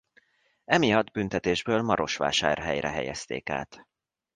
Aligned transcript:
Emiatt 0.65 1.09
büntetésből 1.11 1.81
Marosvásárhelyre 1.81 2.89
helyezték 2.89 3.49
át. 3.49 3.87